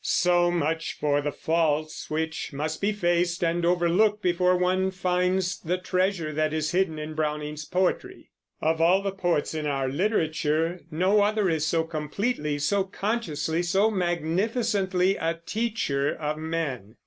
[0.03, 5.77] So much for the faults, which must be faced and overlooked before one finds the
[5.77, 8.31] treasure that is hidden in Browning's poetry.
[8.63, 13.91] Of all the poets in our literature, no other is so completely, so consciously, so
[13.91, 16.95] magnificently a teacher of men.